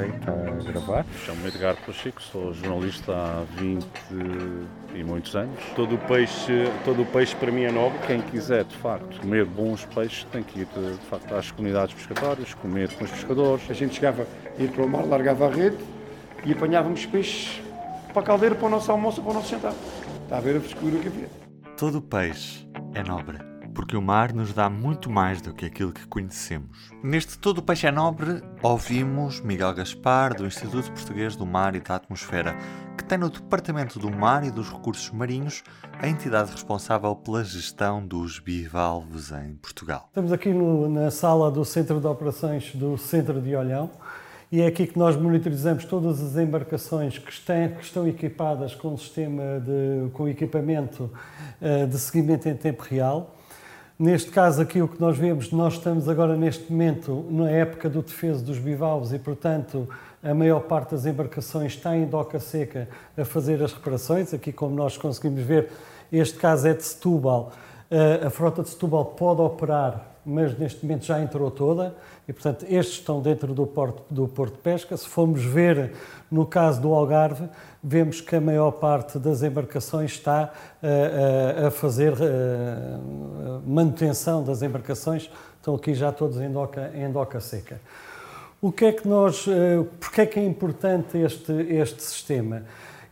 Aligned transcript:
Ok, 0.00 0.14
está 0.18 0.32
a 0.32 0.72
gravar. 0.72 1.06
Chamo-me 1.26 1.48
Edgar 1.48 1.76
Pacheco, 1.84 2.22
sou 2.22 2.54
jornalista 2.54 3.12
há 3.12 3.44
20 3.58 3.86
e 4.94 5.04
muitos 5.04 5.36
anos. 5.36 5.60
Todo 5.76 5.96
o 5.96 5.98
peixe, 5.98 6.64
todo 6.84 7.02
o 7.02 7.06
peixe 7.06 7.36
para 7.36 7.52
mim 7.52 7.64
é 7.64 7.70
nobre. 7.70 7.98
Quem 8.06 8.22
quiser, 8.22 8.64
de 8.64 8.76
facto, 8.76 9.20
comer 9.20 9.44
bons 9.44 9.84
peixes 9.86 10.24
tem 10.32 10.42
que 10.42 10.60
ir, 10.60 10.66
de, 10.66 10.96
de 10.96 11.06
facto, 11.06 11.34
às 11.34 11.50
comunidades 11.50 11.94
pescatórias, 11.94 12.54
comer 12.54 12.90
com 12.94 13.04
os 13.04 13.10
pescadores. 13.10 13.70
A 13.70 13.74
gente 13.74 13.94
chegava, 13.94 14.26
ia 14.58 14.68
para 14.68 14.84
o 14.84 14.88
mar, 14.88 15.04
largava 15.04 15.46
a 15.46 15.50
rede 15.50 15.76
e 16.46 16.52
apanhávamos 16.52 17.04
peixes 17.04 17.60
para 18.12 18.22
a 18.22 18.24
caldeira, 18.24 18.54
para 18.54 18.66
o 18.66 18.70
nosso 18.70 18.90
almoço, 18.90 19.20
para 19.20 19.30
o 19.30 19.34
nosso 19.34 19.50
jantar. 19.50 19.74
Está 20.22 20.38
a 20.38 20.40
ver 20.40 20.56
a 20.56 20.60
frescura 20.60 20.98
que 20.98 21.08
havia. 21.08 21.28
Todo 21.76 22.00
peixe 22.00 22.66
é 22.94 23.02
nobre 23.02 23.49
porque 23.80 23.96
o 23.96 24.02
mar 24.02 24.34
nos 24.34 24.52
dá 24.52 24.68
muito 24.68 25.08
mais 25.08 25.40
do 25.40 25.54
que 25.54 25.64
aquilo 25.64 25.90
que 25.90 26.06
conhecemos. 26.06 26.92
Neste 27.02 27.38
Todo 27.38 27.62
Peixe 27.62 27.86
é 27.86 27.90
Nobre, 27.90 28.42
ouvimos 28.62 29.40
Miguel 29.40 29.72
Gaspar, 29.72 30.34
do 30.34 30.46
Instituto 30.46 30.92
Português 30.92 31.34
do 31.34 31.46
Mar 31.46 31.74
e 31.74 31.80
da 31.80 31.94
Atmosfera, 31.94 32.54
que 32.94 33.02
tem 33.02 33.16
no 33.16 33.30
Departamento 33.30 33.98
do 33.98 34.10
Mar 34.10 34.44
e 34.44 34.50
dos 34.50 34.68
Recursos 34.68 35.10
Marinhos 35.10 35.64
a 35.98 36.06
entidade 36.06 36.50
responsável 36.50 37.16
pela 37.16 37.42
gestão 37.42 38.06
dos 38.06 38.38
bivalves 38.38 39.32
em 39.32 39.54
Portugal. 39.54 40.08
Estamos 40.08 40.30
aqui 40.30 40.50
no, 40.50 40.86
na 40.86 41.10
sala 41.10 41.50
do 41.50 41.64
Centro 41.64 41.98
de 42.02 42.06
Operações 42.06 42.74
do 42.74 42.98
Centro 42.98 43.40
de 43.40 43.56
Olhão 43.56 43.90
e 44.52 44.60
é 44.60 44.66
aqui 44.66 44.86
que 44.86 44.98
nós 44.98 45.16
monitorizamos 45.16 45.86
todas 45.86 46.20
as 46.20 46.36
embarcações 46.36 47.16
que 47.16 47.32
estão, 47.32 47.68
que 47.78 47.82
estão 47.82 48.06
equipadas 48.06 48.74
com 48.74 48.94
sistema 48.98 49.58
de, 49.58 50.10
com 50.12 50.28
equipamento 50.28 51.10
uh, 51.62 51.86
de 51.86 51.98
seguimento 51.98 52.46
em 52.46 52.54
tempo 52.54 52.82
real 52.82 53.36
Neste 54.00 54.30
caso 54.30 54.62
aqui 54.62 54.80
o 54.80 54.88
que 54.88 54.98
nós 54.98 55.18
vemos, 55.18 55.52
nós 55.52 55.74
estamos 55.74 56.08
agora 56.08 56.34
neste 56.34 56.72
momento 56.72 57.22
na 57.28 57.50
época 57.50 57.86
do 57.86 58.00
defeso 58.00 58.42
dos 58.42 58.56
bivalves 58.56 59.12
e, 59.12 59.18
portanto, 59.18 59.86
a 60.22 60.32
maior 60.32 60.60
parte 60.60 60.92
das 60.92 61.04
embarcações 61.04 61.74
está 61.74 61.94
em 61.94 62.06
doca 62.06 62.40
seca 62.40 62.88
a 63.14 63.26
fazer 63.26 63.62
as 63.62 63.74
reparações. 63.74 64.32
Aqui, 64.32 64.54
como 64.54 64.74
nós 64.74 64.96
conseguimos 64.96 65.42
ver, 65.42 65.68
este 66.10 66.38
caso 66.38 66.66
é 66.66 66.72
de 66.72 66.82
Setúbal. 66.82 67.52
Eh, 67.90 68.22
a 68.24 68.30
frota 68.30 68.62
de 68.62 68.70
Setúbal 68.70 69.04
pode 69.04 69.42
operar, 69.42 70.09
mas 70.24 70.58
neste 70.58 70.84
momento 70.84 71.04
já 71.04 71.20
entrou 71.20 71.50
toda 71.50 71.94
e, 72.28 72.32
portanto, 72.32 72.64
estes 72.68 72.98
estão 72.98 73.20
dentro 73.20 73.52
do 73.54 73.66
porto, 73.66 74.02
do 74.10 74.28
porto 74.28 74.54
de 74.54 74.60
pesca. 74.60 74.96
Se 74.96 75.08
formos 75.08 75.44
ver 75.44 75.92
no 76.30 76.46
caso 76.46 76.80
do 76.80 76.92
Algarve, 76.92 77.48
vemos 77.82 78.20
que 78.20 78.36
a 78.36 78.40
maior 78.40 78.72
parte 78.72 79.18
das 79.18 79.42
embarcações 79.42 80.12
está 80.12 80.52
a, 80.82 81.64
a, 81.64 81.68
a 81.68 81.70
fazer 81.70 82.12
a 82.14 83.60
manutenção 83.66 84.44
das 84.44 84.62
embarcações, 84.62 85.30
estão 85.56 85.74
aqui 85.74 85.94
já 85.94 86.12
todos 86.12 86.38
em 86.40 86.50
doca, 86.50 86.90
em 86.94 87.10
doca 87.10 87.40
seca. 87.40 87.80
O 88.62 88.70
que 88.70 88.84
é 88.84 88.92
que 88.92 89.08
nós, 89.08 89.46
eh, 89.48 89.82
porque 89.98 90.20
é 90.20 90.26
que 90.26 90.38
é 90.38 90.44
importante 90.44 91.16
este, 91.16 91.50
este 91.52 92.02
sistema? 92.02 92.64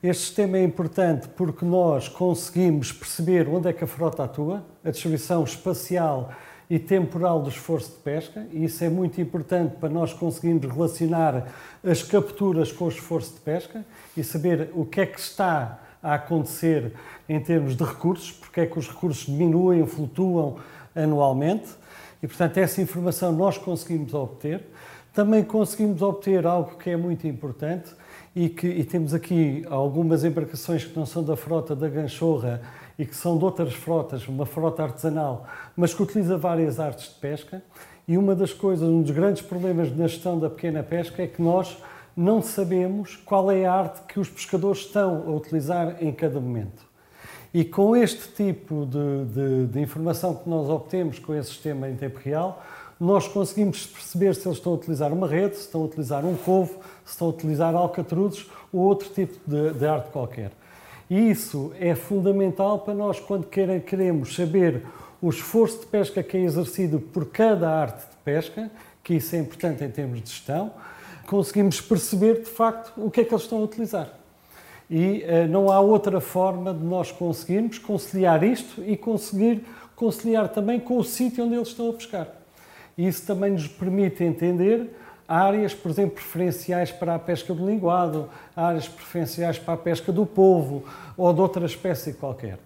Este 0.03 0.25
sistema 0.27 0.59
é 0.59 0.63
importante 0.63 1.27
porque 1.29 1.65
nós 1.65 2.07
conseguimos 2.07 2.93
perceber 2.93 3.49
onde 3.49 3.69
é 3.69 3.73
que 3.73 3.83
a 3.83 3.87
frota 3.87 4.25
atua, 4.25 4.63
a 4.85 4.91
distribuição 4.91 5.43
espacial 5.43 6.31
e 6.71 6.79
temporal 6.79 7.41
do 7.41 7.49
esforço 7.49 7.93
de 7.93 7.97
pesca, 7.99 8.47
e 8.53 8.65
isso 8.65 8.85
é 8.85 8.91
muito 8.91 9.21
importante 9.21 9.77
para 9.77 9.89
nós 9.89 10.13
conseguirmos 10.13 10.67
relacionar 10.71 11.47
as 11.83 12.03
capturas 12.03 12.71
com 12.71 12.85
o 12.85 12.89
esforço 12.89 13.35
de 13.35 13.41
pesca 13.41 13.85
e 14.17 14.23
saber 14.23 14.71
o 14.75 14.85
que 14.85 15.01
é 15.01 15.07
que 15.07 15.19
está 15.19 15.81
a 16.03 16.15
acontecer 16.15 16.93
em 17.29 17.41
termos 17.41 17.75
de 17.75 17.83
recursos, 17.83 18.33
porque 18.33 18.61
é 18.61 18.67
que 18.67 18.79
os 18.79 18.87
recursos 18.87 19.27
diminuem, 19.27 19.87
flutuam 19.87 20.57
anualmente, 20.95 21.69
e 22.23 22.27
portanto 22.27 22.59
essa 22.59 22.83
informação 22.83 23.33
nós 23.33 23.57
conseguimos 23.57 24.13
obter. 24.13 24.63
Também 25.15 25.43
conseguimos 25.43 26.03
obter 26.03 26.47
algo 26.47 26.77
que 26.77 26.91
é 26.91 26.97
muito 26.97 27.27
importante 27.27 27.91
e 28.37 28.49
que 28.49 28.67
e 28.67 28.85
temos 28.85 29.15
aqui 29.15 29.65
algumas 29.69 30.23
embarcações 30.23 30.85
que 30.85 30.97
não 30.97 31.07
são 31.07 31.25
da 31.25 31.35
frota 31.35 31.75
da 31.75 31.89
Ganchorra 31.89 32.61
e 32.99 33.07
que 33.07 33.15
são 33.15 33.39
de 33.39 33.45
outras 33.45 33.73
frotas, 33.75 34.27
uma 34.27 34.45
frota 34.45 34.83
artesanal, 34.83 35.47
mas 35.77 35.95
que 35.95 36.03
utiliza 36.03 36.37
várias 36.37 36.81
artes 36.81 37.11
de 37.11 37.15
pesca. 37.21 37.63
E 38.09 38.19
uma 38.19 38.35
das 38.35 38.53
coisas, 38.53 38.89
um 38.89 39.03
dos 39.03 39.11
grandes 39.13 39.43
problemas 39.43 39.95
na 39.97 40.09
gestão 40.09 40.39
da 40.39 40.51
pequena 40.51 40.83
pesca 40.83 41.23
é 41.23 41.27
que 41.27 41.41
nós 41.41 41.79
não 42.17 42.43
sabemos 42.43 43.15
qual 43.17 43.51
é 43.51 43.65
a 43.65 43.73
arte 43.73 44.03
que 44.09 44.19
os 44.19 44.29
pescadores 44.29 44.81
estão 44.81 45.25
a 45.29 45.31
utilizar 45.31 46.03
em 46.03 46.11
cada 46.11 46.41
momento. 46.41 46.89
E 47.55 47.65
com 47.65 47.97
este 47.97 48.29
tipo 48.33 48.85
de, 48.87 49.25
de, 49.33 49.67
de 49.73 49.81
informação 49.81 50.35
que 50.35 50.49
nós 50.49 50.69
obtemos 50.69 51.19
com 51.19 51.35
esse 51.35 51.51
sistema 51.51 51.89
em 51.89 51.95
tempo 51.95 52.19
real, 52.19 52.63
nós 52.99 53.29
conseguimos 53.29 53.87
perceber 53.87 54.35
se 54.35 54.49
eles 54.49 54.59
estão 54.59 54.73
a 54.73 54.75
utilizar 54.75 55.13
uma 55.13 55.29
rede, 55.29 55.55
se 55.55 55.63
estão 55.63 55.83
a 55.83 55.85
utilizar 55.85 56.25
um 56.25 56.35
covo, 56.35 56.81
se 57.05 57.13
estão 57.13 57.29
a 57.29 57.31
utilizar 57.31 57.75
alcatruzes 57.75 58.47
ou 58.73 58.81
outro 58.81 59.09
tipo 59.11 59.39
de, 59.47 59.75
de 59.75 59.87
arte 59.87 60.11
qualquer. 60.11 60.51
E 61.11 61.31
isso 61.31 61.73
é 61.81 61.95
fundamental 61.95 62.81
para 62.81 62.95
nós, 62.95 63.19
quando 63.19 63.47
queremos 63.47 64.35
saber 64.35 64.83
o 65.21 65.31
esforço 65.31 65.81
de 65.81 65.87
pesca 65.87 66.23
que 66.23 66.37
é 66.37 66.41
exercido 66.41 67.01
por 67.01 67.27
cada 67.27 67.71
arte 67.71 68.01
de 68.01 68.17
pesca, 68.25 68.71
que 69.03 69.15
isso 69.15 69.35
é 69.35 69.39
importante 69.39 69.83
em 69.83 69.91
termos 69.91 70.23
de 70.23 70.31
gestão, 70.31 70.71
conseguimos 71.27 71.81
perceber 71.81 72.41
de 72.41 72.51
facto 72.51 72.93
o 72.97 73.11
que 73.11 73.23
é 73.23 73.25
que 73.25 73.33
eles 73.33 73.43
estão 73.43 73.59
a 73.59 73.63
utilizar. 73.63 74.11
E 74.91 75.25
uh, 75.25 75.49
não 75.49 75.71
há 75.71 75.81
outra 75.81 76.21
forma 76.21 76.73
de 76.73 76.85
nós 76.85 77.11
conseguirmos 77.11 77.79
conciliar 77.79 78.43
isto 78.43 78.83
e 78.85 78.97
conseguir 78.97 79.65
conciliar 79.97 80.49
também 80.49 80.79
com 80.79 80.97
o 80.97 81.05
sítio 81.05 81.45
onde 81.45 81.55
eles 81.55 81.69
estão 81.69 81.91
a 81.91 81.93
pescar. 81.93 82.29
Isso 82.97 83.27
também 83.27 83.53
nos 83.53 83.67
permite 83.67 84.25
entender 84.25 84.91
áreas, 85.29 85.75
por 85.75 85.91
exemplo, 85.91 86.15
preferenciais 86.15 86.91
para 86.91 87.15
a 87.15 87.19
pesca 87.19 87.53
do 87.53 87.67
linguado, 87.67 88.31
áreas 88.57 88.89
preferenciais 88.89 89.59
para 89.59 89.75
a 89.75 89.77
pesca 89.77 90.11
do 90.11 90.25
polvo 90.25 90.85
ou 91.17 91.33
de 91.35 91.41
outra 91.41 91.67
espécie 91.67 92.15
qualquer. 92.15 92.59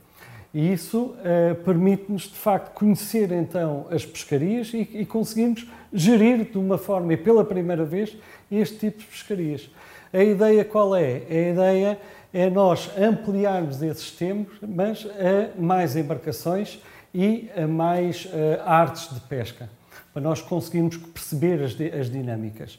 E 0.54 0.72
isso 0.72 1.16
eh, 1.24 1.54
permite-nos, 1.64 2.24
de 2.24 2.38
facto, 2.38 2.72
conhecer 2.74 3.32
então 3.32 3.86
as 3.90 4.04
pescarias 4.04 4.72
e, 4.72 4.88
e 4.92 5.06
conseguimos 5.06 5.66
gerir 5.92 6.44
de 6.44 6.58
uma 6.58 6.78
forma, 6.78 7.14
e 7.14 7.16
pela 7.16 7.44
primeira 7.44 7.84
vez, 7.84 8.16
este 8.50 8.76
tipo 8.76 8.98
de 9.00 9.06
pescarias. 9.06 9.70
A 10.12 10.22
ideia 10.22 10.64
qual 10.64 10.94
é? 10.94 11.22
A 11.28 11.50
ideia 11.50 11.98
é 12.34 12.50
nós 12.50 12.90
ampliarmos 12.98 13.82
esses 13.82 14.10
tempos, 14.12 14.58
mas 14.60 15.06
a 15.06 15.58
mais 15.60 15.96
embarcações 15.96 16.78
e 17.14 17.50
a 17.56 17.66
mais 17.66 18.26
uh, 18.26 18.62
artes 18.64 19.12
de 19.12 19.20
pesca 19.20 19.68
para 20.12 20.22
nós 20.22 20.40
conseguirmos 20.40 20.96
perceber 20.96 21.62
as, 21.62 21.72
as 21.98 22.10
dinâmicas. 22.10 22.78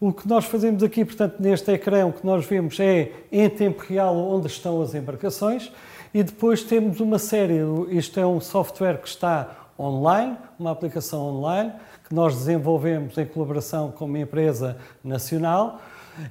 O 0.00 0.12
que 0.12 0.28
nós 0.28 0.44
fazemos 0.44 0.82
aqui, 0.82 1.04
portanto, 1.04 1.36
neste 1.38 1.70
ecrã, 1.70 2.06
o 2.06 2.12
que 2.12 2.26
nós 2.26 2.44
vemos 2.44 2.78
é 2.80 3.12
em 3.30 3.48
tempo 3.48 3.82
real 3.88 4.16
onde 4.16 4.48
estão 4.48 4.82
as 4.82 4.94
embarcações 4.94 5.72
e 6.12 6.22
depois 6.22 6.62
temos 6.62 7.00
uma 7.00 7.18
série, 7.18 7.58
isto 7.90 8.18
é 8.20 8.26
um 8.26 8.40
software 8.40 8.98
que 8.98 9.08
está 9.08 9.68
online, 9.78 10.36
uma 10.58 10.70
aplicação 10.70 11.20
online, 11.22 11.72
que 12.08 12.14
nós 12.14 12.34
desenvolvemos 12.36 13.16
em 13.16 13.24
colaboração 13.24 13.90
com 13.92 14.04
uma 14.04 14.18
empresa 14.18 14.76
nacional 15.02 15.80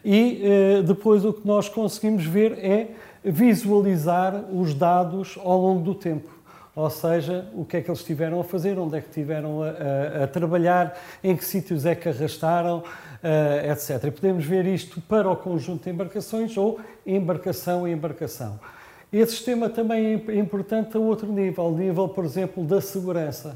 e 0.04 0.42
eh, 0.44 0.82
depois 0.84 1.26
o 1.26 1.34
que 1.34 1.46
nós 1.46 1.68
conseguimos 1.68 2.26
ver 2.26 2.54
é 2.60 2.92
visualizar 3.24 4.46
os 4.54 4.74
dados 4.74 5.38
ao 5.44 5.60
longo 5.60 5.82
do 5.82 5.96
tempo 5.96 6.30
ou 6.76 6.90
seja, 6.90 7.48
o 7.54 7.64
que 7.64 7.78
é 7.78 7.82
que 7.82 7.90
eles 7.90 8.04
tiveram 8.04 8.40
a 8.40 8.44
fazer, 8.44 8.80
onde 8.80 8.98
é 8.98 9.02
que 9.02 9.10
tiveram 9.10 9.62
a, 9.62 9.68
a, 9.70 10.24
a 10.24 10.28
trabalhar, 10.28 10.98
em 11.24 11.36
que 11.36 11.46
sítios 11.46 11.86
é 11.86 11.94
que 11.94 12.10
arrastaram, 12.10 12.80
uh, 12.80 13.72
etc. 13.72 14.06
E 14.06 14.12
podemos 14.12 14.44
ver 14.44 14.66
isto 14.66 15.00
para 15.02 15.30
o 15.30 15.36
conjunto 15.36 15.84
de 15.84 15.92
embarcações 15.92 16.58
ou 16.58 16.80
embarcação 17.06 17.86
a 17.86 17.90
embarcação. 17.90 18.60
Esse 19.12 19.34
sistema 19.34 19.70
também 19.70 20.24
é 20.28 20.36
importante 20.36 20.98
a 20.98 21.00
outro 21.00 21.32
nível, 21.32 21.70
nível, 21.72 22.10
por 22.10 22.26
exemplo, 22.26 22.64
da 22.64 22.82
segurança. 22.82 23.56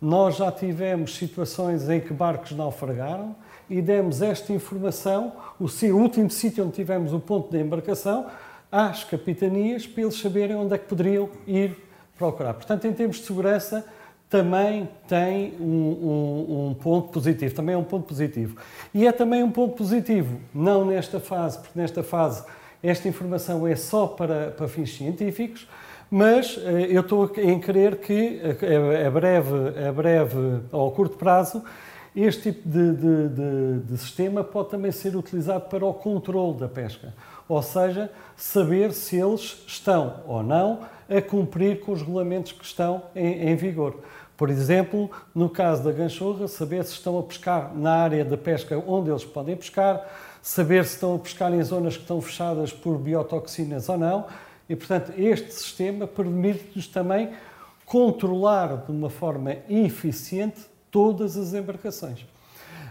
Nós 0.00 0.36
já 0.36 0.50
tivemos 0.50 1.14
situações 1.14 1.88
em 1.88 2.00
que 2.00 2.12
barcos 2.12 2.50
naufragaram 2.50 3.36
e 3.70 3.80
demos 3.80 4.20
esta 4.20 4.52
informação, 4.52 5.32
o 5.60 5.66
último 5.94 6.28
sítio 6.28 6.64
onde 6.64 6.72
tivemos 6.72 7.12
o 7.12 7.20
ponto 7.20 7.52
de 7.52 7.60
embarcação, 7.60 8.26
às 8.72 9.04
capitanias, 9.04 9.86
para 9.86 10.02
eles 10.02 10.18
saberem 10.18 10.56
onde 10.56 10.74
é 10.74 10.78
que 10.78 10.88
poderiam 10.88 11.30
ir 11.46 11.91
procurar. 12.16 12.54
Portanto, 12.54 12.86
em 12.86 12.92
termos 12.92 13.18
de 13.18 13.24
segurança, 13.24 13.84
também 14.28 14.88
tem 15.06 15.54
um, 15.60 15.64
um, 15.64 16.68
um, 16.68 16.74
ponto 16.74 17.08
positivo, 17.08 17.54
também 17.54 17.74
é 17.74 17.78
um 17.78 17.84
ponto 17.84 18.06
positivo. 18.06 18.56
E 18.94 19.06
é 19.06 19.12
também 19.12 19.42
um 19.42 19.50
ponto 19.50 19.76
positivo, 19.76 20.40
não 20.54 20.86
nesta 20.86 21.20
fase, 21.20 21.58
porque 21.58 21.78
nesta 21.78 22.02
fase 22.02 22.42
esta 22.82 23.06
informação 23.08 23.66
é 23.66 23.76
só 23.76 24.06
para, 24.06 24.50
para 24.50 24.66
fins 24.66 24.96
científicos, 24.96 25.68
mas 26.10 26.58
eh, 26.58 26.88
eu 26.90 27.02
estou 27.02 27.30
em 27.36 27.60
crer 27.60 27.96
que 27.96 28.40
a, 28.42 29.06
a, 29.06 29.10
breve, 29.10 29.86
a 29.88 29.92
breve 29.92 30.60
ou 30.72 30.88
a 30.88 30.92
curto 30.92 31.16
prazo 31.16 31.62
este 32.14 32.52
tipo 32.52 32.68
de, 32.68 32.92
de, 32.92 33.28
de, 33.28 33.80
de 33.80 33.98
sistema 33.98 34.44
pode 34.44 34.68
também 34.70 34.92
ser 34.92 35.16
utilizado 35.16 35.68
para 35.68 35.84
o 35.84 35.94
controle 35.94 36.58
da 36.58 36.68
pesca, 36.68 37.14
ou 37.52 37.62
seja, 37.62 38.10
saber 38.36 38.92
se 38.92 39.16
eles 39.16 39.62
estão 39.66 40.20
ou 40.26 40.42
não 40.42 40.80
a 41.08 41.20
cumprir 41.20 41.80
com 41.80 41.92
os 41.92 42.00
regulamentos 42.00 42.52
que 42.52 42.64
estão 42.64 43.02
em, 43.14 43.50
em 43.50 43.56
vigor. 43.56 43.96
Por 44.36 44.48
exemplo, 44.48 45.10
no 45.34 45.48
caso 45.48 45.84
da 45.84 45.92
ganchorra, 45.92 46.48
saber 46.48 46.84
se 46.84 46.92
estão 46.92 47.18
a 47.18 47.22
pescar 47.22 47.72
na 47.74 47.94
área 47.94 48.24
de 48.24 48.36
pesca 48.36 48.82
onde 48.86 49.10
eles 49.10 49.24
podem 49.24 49.54
pescar, 49.54 50.04
saber 50.40 50.84
se 50.84 50.94
estão 50.94 51.14
a 51.14 51.18
pescar 51.18 51.52
em 51.52 51.62
zonas 51.62 51.96
que 51.96 52.02
estão 52.02 52.20
fechadas 52.20 52.72
por 52.72 52.98
biotoxinas 52.98 53.88
ou 53.88 53.98
não. 53.98 54.26
E, 54.68 54.74
portanto, 54.74 55.12
este 55.16 55.52
sistema 55.52 56.06
permite-nos 56.06 56.86
também 56.86 57.30
controlar 57.84 58.78
de 58.86 58.90
uma 58.90 59.10
forma 59.10 59.56
eficiente 59.68 60.62
todas 60.90 61.36
as 61.36 61.52
embarcações. 61.52 62.31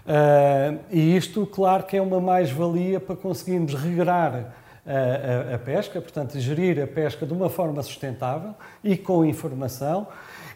Uh, 0.06 0.80
e 0.90 1.16
isto, 1.16 1.46
claro, 1.46 1.84
que 1.84 1.96
é 1.96 2.02
uma 2.02 2.20
mais-valia 2.20 3.00
para 3.00 3.16
conseguirmos 3.16 3.76
regrar 3.76 4.54
a, 4.86 5.52
a, 5.52 5.56
a, 5.56 5.60
pesca, 5.60 6.02
portanto, 6.02 6.40
gerir 6.40 6.82
a 6.82 6.88
pesca 6.88 7.26
de 7.26 7.34
uma 7.34 7.50
forma 7.50 7.82
sustentável 7.84 8.56
e 8.84 8.98
com 8.98 9.24
informação. 9.24 10.08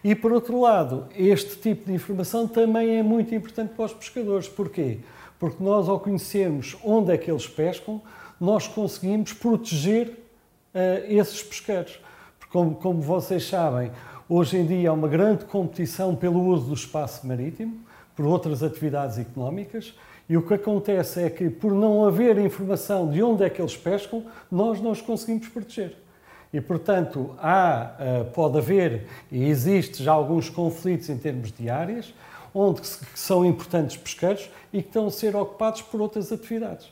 E, 0.03 0.13
por 0.15 0.31
outro 0.31 0.59
lado, 0.59 1.07
este 1.15 1.57
tipo 1.57 1.87
de 1.87 1.93
informação 1.93 2.47
também 2.47 2.97
é 2.97 3.03
muito 3.03 3.33
importante 3.33 3.73
para 3.75 3.85
os 3.85 3.93
pescadores. 3.93 4.47
Porquê? 4.47 4.99
Porque 5.39 5.63
nós, 5.63 5.87
ao 5.89 5.99
conhecermos 5.99 6.75
onde 6.83 7.11
é 7.11 7.17
que 7.17 7.29
eles 7.29 7.47
pescam, 7.47 8.01
nós 8.39 8.67
conseguimos 8.67 9.33
proteger 9.33 10.07
uh, 10.09 11.05
esses 11.07 11.41
pesqueiros. 11.43 11.99
Porque, 12.39 12.51
como, 12.51 12.75
como 12.75 13.01
vocês 13.01 13.47
sabem, 13.47 13.91
hoje 14.27 14.57
em 14.57 14.65
dia 14.65 14.89
há 14.89 14.93
uma 14.93 15.07
grande 15.07 15.45
competição 15.45 16.15
pelo 16.15 16.43
uso 16.45 16.67
do 16.67 16.73
espaço 16.73 17.25
marítimo, 17.27 17.79
por 18.15 18.25
outras 18.25 18.63
atividades 18.63 19.17
económicas, 19.17 19.93
e 20.27 20.35
o 20.35 20.41
que 20.41 20.55
acontece 20.55 21.21
é 21.21 21.29
que, 21.29 21.49
por 21.49 21.71
não 21.71 22.05
haver 22.05 22.37
informação 22.39 23.09
de 23.09 23.21
onde 23.21 23.43
é 23.43 23.49
que 23.49 23.61
eles 23.61 23.77
pescam, 23.77 24.23
nós 24.51 24.81
não 24.81 24.91
os 24.91 25.01
conseguimos 25.01 25.47
proteger. 25.49 25.95
E, 26.51 26.59
portanto, 26.59 27.35
há, 27.37 27.95
eh, 27.99 28.23
pode 28.33 28.57
haver 28.57 29.07
e 29.31 29.43
existe 29.43 30.01
já 30.01 30.13
alguns 30.13 30.49
conflitos 30.49 31.09
em 31.09 31.17
termos 31.17 31.51
de 31.51 31.69
áreas, 31.69 32.13
onde 32.53 32.81
são 33.13 33.45
importantes 33.45 33.97
pesqueiros 33.97 34.49
e 34.71 34.81
que 34.81 34.87
estão 34.87 35.07
a 35.07 35.11
ser 35.11 35.35
ocupados 35.35 35.81
por 35.81 36.01
outras 36.01 36.31
atividades. 36.31 36.89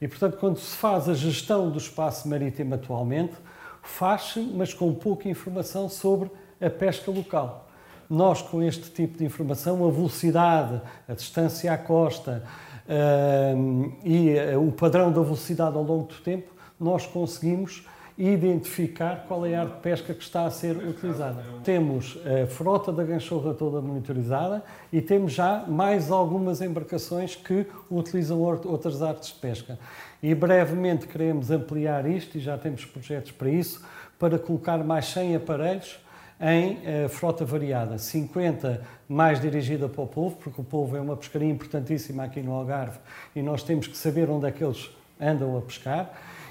E, 0.00 0.06
portanto, 0.06 0.36
quando 0.36 0.58
se 0.58 0.76
faz 0.76 1.08
a 1.08 1.14
gestão 1.14 1.70
do 1.70 1.78
espaço 1.78 2.28
marítimo 2.28 2.74
atualmente, 2.74 3.34
faz-se, 3.82 4.40
mas 4.40 4.74
com 4.74 4.92
pouca 4.94 5.28
informação 5.28 5.88
sobre 5.88 6.30
a 6.60 6.68
pesca 6.68 7.10
local. 7.10 7.68
Nós, 8.12 8.42
com 8.42 8.62
este 8.62 8.90
tipo 8.90 9.16
de 9.16 9.24
informação, 9.24 9.88
a 9.88 9.90
velocidade, 9.90 10.82
a 11.08 11.14
distância 11.14 11.72
à 11.72 11.78
costa 11.78 12.44
uh, 12.86 13.92
e 14.04 14.34
uh, 14.54 14.68
o 14.68 14.70
padrão 14.70 15.10
da 15.10 15.22
velocidade 15.22 15.74
ao 15.78 15.82
longo 15.82 16.08
do 16.08 16.16
tempo, 16.16 16.52
nós 16.78 17.06
conseguimos 17.06 17.86
identificar 18.18 19.24
qual 19.26 19.46
é 19.46 19.54
a 19.54 19.62
arte 19.62 19.76
de 19.76 19.80
pesca 19.80 20.12
que 20.12 20.22
está 20.22 20.44
a 20.44 20.50
ser 20.50 20.76
utilizada. 20.76 21.42
Temos 21.64 22.18
a 22.26 22.46
frota 22.46 22.92
da 22.92 23.02
ganchorra 23.02 23.54
toda 23.54 23.80
monitorizada 23.80 24.62
e 24.92 25.00
temos 25.00 25.32
já 25.32 25.64
mais 25.66 26.10
algumas 26.10 26.60
embarcações 26.60 27.34
que 27.34 27.66
utilizam 27.90 28.38
outras 28.42 29.00
artes 29.00 29.30
de 29.30 29.36
pesca. 29.36 29.78
E 30.22 30.34
brevemente 30.34 31.06
queremos 31.06 31.50
ampliar 31.50 32.06
isto 32.06 32.36
e 32.36 32.40
já 32.42 32.58
temos 32.58 32.84
projetos 32.84 33.32
para 33.32 33.48
isso, 33.48 33.82
para 34.18 34.38
colocar 34.38 34.84
mais 34.84 35.06
100 35.06 35.36
aparelhos 35.36 35.98
em 36.42 37.04
uh, 37.04 37.08
frota 37.08 37.44
variada, 37.44 37.96
50 37.96 38.82
mais 39.08 39.40
dirigida 39.40 39.88
para 39.88 40.02
o 40.02 40.06
povo, 40.08 40.36
porque 40.36 40.60
o 40.60 40.64
povo 40.64 40.96
é 40.96 41.00
uma 41.00 41.16
pescaria 41.16 41.48
importantíssima 41.48 42.24
aqui 42.24 42.42
no 42.42 42.52
Algarve 42.52 42.98
e 43.36 43.40
nós 43.40 43.62
temos 43.62 43.86
que 43.86 43.96
saber 43.96 44.28
onde 44.28 44.46
é 44.46 44.50
que 44.50 44.64
eles 44.64 44.90
andam 45.20 45.56
a 45.56 45.60
pescar, 45.60 46.10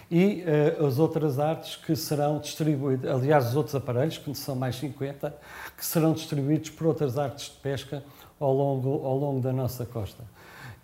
e 0.09 0.43
uh, 0.79 0.85
as 0.85 0.99
outras 0.99 1.39
artes 1.39 1.75
que 1.75 1.95
serão 1.95 2.39
distribuídas, 2.39 3.09
aliás, 3.09 3.47
os 3.47 3.55
outros 3.55 3.75
aparelhos, 3.75 4.17
que 4.17 4.33
são 4.35 4.55
mais 4.55 4.75
50, 4.77 5.33
que 5.77 5.85
serão 5.85 6.13
distribuídos 6.13 6.69
por 6.69 6.87
outras 6.87 7.17
artes 7.17 7.45
de 7.45 7.59
pesca 7.59 8.03
ao 8.39 8.53
longo, 8.53 9.05
ao 9.05 9.17
longo 9.17 9.39
da 9.39 9.53
nossa 9.53 9.85
costa. 9.85 10.23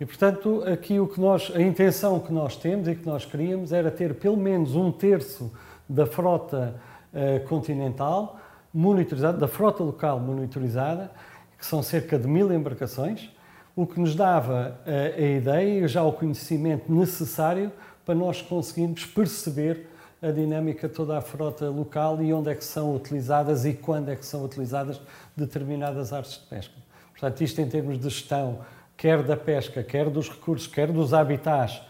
E, 0.00 0.06
portanto, 0.06 0.62
aqui 0.64 1.00
o 1.00 1.06
que 1.06 1.20
nós, 1.20 1.52
a 1.54 1.60
intenção 1.60 2.20
que 2.20 2.32
nós 2.32 2.56
temos 2.56 2.88
e 2.88 2.94
que 2.94 3.06
nós 3.06 3.24
queríamos 3.24 3.72
era 3.72 3.90
ter 3.90 4.14
pelo 4.14 4.36
menos 4.36 4.74
um 4.74 4.92
terço 4.92 5.52
da 5.88 6.06
frota 6.06 6.74
uh, 7.12 7.46
continental 7.48 8.38
monitorizada, 8.72 9.38
da 9.38 9.48
frota 9.48 9.82
local 9.82 10.20
monitorizada, 10.20 11.10
que 11.58 11.66
são 11.66 11.82
cerca 11.82 12.18
de 12.18 12.26
mil 12.28 12.52
embarcações, 12.52 13.30
o 13.74 13.86
que 13.86 14.00
nos 14.00 14.14
dava 14.14 14.78
a, 14.84 14.90
eh, 14.90 15.14
a 15.16 15.36
ideia 15.38 15.84
e 15.84 15.88
já 15.88 16.02
o 16.02 16.12
conhecimento 16.12 16.92
necessário 16.92 17.72
para 18.04 18.14
nós 18.14 18.42
conseguirmos 18.42 19.04
perceber 19.06 19.86
a 20.20 20.30
dinâmica 20.30 20.88
toda 20.88 21.16
a 21.16 21.20
frota 21.20 21.68
local 21.68 22.20
e 22.22 22.32
onde 22.32 22.50
é 22.50 22.54
que 22.54 22.64
são 22.64 22.94
utilizadas 22.94 23.64
e 23.64 23.72
quando 23.74 24.08
é 24.08 24.16
que 24.16 24.26
são 24.26 24.44
utilizadas 24.44 25.00
determinadas 25.36 26.12
artes 26.12 26.32
de 26.32 26.46
pesca. 26.46 26.74
Portanto, 27.12 27.40
isto 27.42 27.60
em 27.60 27.68
termos 27.68 27.98
de 27.98 28.08
gestão, 28.08 28.60
quer 28.96 29.22
da 29.22 29.36
pesca, 29.36 29.82
quer 29.82 30.10
dos 30.10 30.28
recursos, 30.28 30.66
quer 30.66 30.90
dos 30.90 31.14
habitats, 31.14 31.80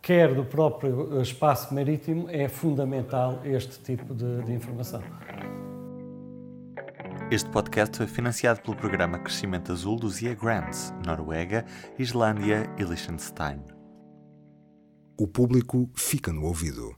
quer 0.00 0.34
do 0.34 0.44
próprio 0.44 1.20
espaço 1.20 1.74
marítimo, 1.74 2.26
é 2.30 2.48
fundamental 2.48 3.40
este 3.44 3.78
tipo 3.80 4.14
de, 4.14 4.42
de 4.42 4.52
informação. 4.52 5.02
Este 7.30 7.48
podcast 7.48 7.96
foi 7.96 8.06
financiado 8.06 8.60
pelo 8.60 8.76
programa 8.76 9.18
Crescimento 9.18 9.72
Azul 9.72 9.98
dos 9.98 10.20
IA 10.20 10.34
Grants, 10.34 10.92
Noruega, 11.04 11.64
Islândia 11.98 12.70
e 12.78 12.84
Liechtenstein. 12.84 13.64
O 15.18 15.26
público 15.26 15.90
fica 15.96 16.32
no 16.32 16.44
ouvido. 16.44 16.94